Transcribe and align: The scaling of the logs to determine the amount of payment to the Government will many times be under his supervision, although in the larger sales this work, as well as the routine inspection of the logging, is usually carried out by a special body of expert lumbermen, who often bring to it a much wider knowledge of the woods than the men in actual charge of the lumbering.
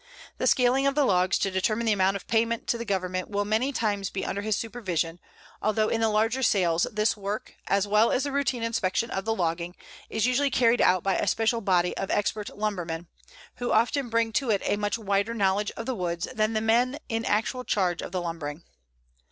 The 0.39 0.47
scaling 0.47 0.87
of 0.87 0.95
the 0.95 1.05
logs 1.05 1.37
to 1.37 1.51
determine 1.51 1.85
the 1.85 1.91
amount 1.91 2.15
of 2.15 2.25
payment 2.25 2.65
to 2.69 2.77
the 2.79 2.85
Government 2.85 3.29
will 3.29 3.45
many 3.45 3.71
times 3.71 4.09
be 4.09 4.25
under 4.25 4.41
his 4.41 4.57
supervision, 4.57 5.19
although 5.61 5.89
in 5.89 6.01
the 6.01 6.09
larger 6.09 6.41
sales 6.41 6.87
this 6.91 7.15
work, 7.15 7.53
as 7.67 7.87
well 7.87 8.11
as 8.11 8.23
the 8.23 8.31
routine 8.31 8.63
inspection 8.63 9.11
of 9.11 9.25
the 9.25 9.35
logging, 9.35 9.75
is 10.09 10.25
usually 10.25 10.49
carried 10.49 10.81
out 10.81 11.03
by 11.03 11.17
a 11.17 11.27
special 11.27 11.61
body 11.61 11.95
of 11.97 12.09
expert 12.09 12.49
lumbermen, 12.57 13.09
who 13.57 13.71
often 13.71 14.09
bring 14.09 14.31
to 14.33 14.49
it 14.49 14.63
a 14.65 14.75
much 14.75 14.97
wider 14.97 15.35
knowledge 15.35 15.69
of 15.77 15.85
the 15.85 15.93
woods 15.93 16.27
than 16.33 16.53
the 16.53 16.61
men 16.61 16.97
in 17.07 17.23
actual 17.23 17.63
charge 17.63 18.01
of 18.01 18.11
the 18.11 18.23
lumbering. 18.23 18.63